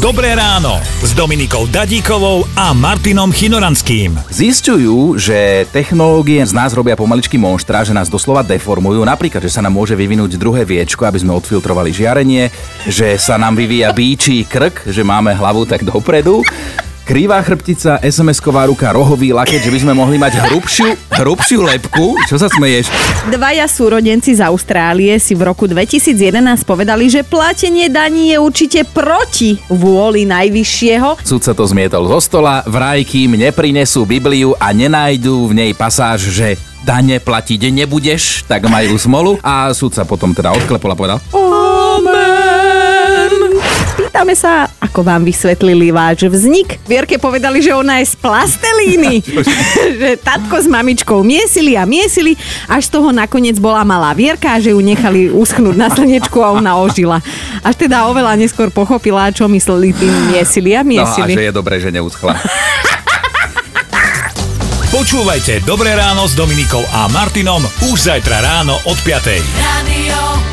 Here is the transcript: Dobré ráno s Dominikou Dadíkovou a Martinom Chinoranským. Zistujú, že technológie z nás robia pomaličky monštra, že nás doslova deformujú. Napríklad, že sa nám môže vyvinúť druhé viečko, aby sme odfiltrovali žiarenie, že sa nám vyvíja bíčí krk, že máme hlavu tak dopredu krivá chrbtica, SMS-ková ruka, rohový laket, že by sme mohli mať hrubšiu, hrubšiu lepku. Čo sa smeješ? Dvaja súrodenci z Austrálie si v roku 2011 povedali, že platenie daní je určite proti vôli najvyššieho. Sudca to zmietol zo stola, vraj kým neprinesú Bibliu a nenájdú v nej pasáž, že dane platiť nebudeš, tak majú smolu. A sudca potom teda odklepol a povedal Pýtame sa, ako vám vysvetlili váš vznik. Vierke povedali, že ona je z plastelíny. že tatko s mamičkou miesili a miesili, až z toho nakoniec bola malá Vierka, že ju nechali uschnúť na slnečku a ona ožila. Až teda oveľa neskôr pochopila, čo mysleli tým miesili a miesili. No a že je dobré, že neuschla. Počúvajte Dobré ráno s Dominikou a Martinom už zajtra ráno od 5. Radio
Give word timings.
Dobré 0.00 0.32
ráno 0.32 0.80
s 1.04 1.12
Dominikou 1.12 1.68
Dadíkovou 1.68 2.48
a 2.56 2.72
Martinom 2.72 3.28
Chinoranským. 3.28 4.16
Zistujú, 4.32 5.20
že 5.20 5.68
technológie 5.76 6.40
z 6.40 6.56
nás 6.56 6.72
robia 6.72 6.96
pomaličky 6.96 7.36
monštra, 7.36 7.84
že 7.84 7.92
nás 7.92 8.08
doslova 8.08 8.40
deformujú. 8.40 9.04
Napríklad, 9.04 9.44
že 9.44 9.52
sa 9.52 9.60
nám 9.60 9.76
môže 9.76 9.92
vyvinúť 9.92 10.40
druhé 10.40 10.64
viečko, 10.64 11.04
aby 11.04 11.20
sme 11.20 11.36
odfiltrovali 11.36 11.92
žiarenie, 11.92 12.48
že 12.88 13.20
sa 13.20 13.36
nám 13.36 13.60
vyvíja 13.60 13.92
bíčí 13.92 14.48
krk, 14.48 14.88
že 14.88 15.04
máme 15.04 15.36
hlavu 15.36 15.68
tak 15.68 15.84
dopredu 15.84 16.40
krivá 17.10 17.42
chrbtica, 17.42 17.98
SMS-ková 18.06 18.70
ruka, 18.70 18.94
rohový 18.94 19.34
laket, 19.34 19.66
že 19.66 19.74
by 19.74 19.82
sme 19.82 19.98
mohli 19.98 20.14
mať 20.14 20.46
hrubšiu, 20.46 21.10
hrubšiu 21.10 21.58
lepku. 21.58 22.14
Čo 22.30 22.38
sa 22.38 22.46
smeješ? 22.46 22.86
Dvaja 23.26 23.66
súrodenci 23.66 24.38
z 24.38 24.46
Austrálie 24.46 25.18
si 25.18 25.34
v 25.34 25.42
roku 25.42 25.66
2011 25.66 26.14
povedali, 26.62 27.10
že 27.10 27.26
platenie 27.26 27.90
daní 27.90 28.30
je 28.30 28.38
určite 28.38 28.86
proti 28.86 29.58
vôli 29.66 30.22
najvyššieho. 30.22 31.26
Sudca 31.26 31.50
to 31.50 31.66
zmietol 31.66 32.06
zo 32.06 32.22
stola, 32.22 32.62
vraj 32.70 33.02
kým 33.02 33.34
neprinesú 33.34 34.06
Bibliu 34.06 34.54
a 34.62 34.70
nenájdú 34.70 35.50
v 35.50 35.66
nej 35.66 35.70
pasáž, 35.74 36.30
že 36.30 36.54
dane 36.86 37.18
platiť 37.18 37.74
nebudeš, 37.74 38.46
tak 38.46 38.70
majú 38.70 38.94
smolu. 38.94 39.34
A 39.42 39.74
sudca 39.74 40.06
potom 40.06 40.30
teda 40.30 40.54
odklepol 40.54 40.94
a 40.94 40.96
povedal 40.96 41.18
Pýtame 44.20 44.36
sa, 44.36 44.68
ako 44.84 45.00
vám 45.00 45.24
vysvetlili 45.24 45.96
váš 45.96 46.28
vznik. 46.28 46.76
Vierke 46.84 47.16
povedali, 47.16 47.64
že 47.64 47.72
ona 47.72 48.04
je 48.04 48.12
z 48.12 48.20
plastelíny. 48.20 49.24
že 49.96 50.20
tatko 50.20 50.60
s 50.60 50.68
mamičkou 50.68 51.24
miesili 51.24 51.72
a 51.72 51.88
miesili, 51.88 52.36
až 52.68 52.92
z 52.92 53.00
toho 53.00 53.16
nakoniec 53.16 53.56
bola 53.56 53.80
malá 53.80 54.12
Vierka, 54.12 54.60
že 54.60 54.76
ju 54.76 54.80
nechali 54.84 55.32
uschnúť 55.32 55.72
na 55.72 55.88
slnečku 55.88 56.36
a 56.44 56.52
ona 56.52 56.76
ožila. 56.76 57.24
Až 57.64 57.88
teda 57.88 58.12
oveľa 58.12 58.36
neskôr 58.36 58.68
pochopila, 58.68 59.32
čo 59.32 59.48
mysleli 59.48 59.96
tým 59.96 60.36
miesili 60.36 60.76
a 60.76 60.84
miesili. 60.84 61.32
No 61.32 61.32
a 61.32 61.38
že 61.40 61.48
je 61.48 61.54
dobré, 61.56 61.80
že 61.80 61.88
neuschla. 61.88 62.36
Počúvajte 65.00 65.64
Dobré 65.64 65.96
ráno 65.96 66.28
s 66.28 66.36
Dominikou 66.36 66.84
a 66.92 67.08
Martinom 67.08 67.64
už 67.88 68.12
zajtra 68.12 68.44
ráno 68.44 68.76
od 68.84 69.00
5. 69.00 69.64
Radio 69.64 70.49